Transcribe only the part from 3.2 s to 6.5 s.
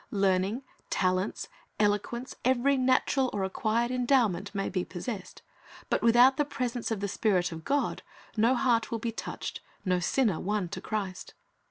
or acquired endowment, may be possessed; but without the